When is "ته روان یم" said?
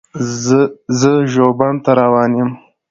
1.83-2.51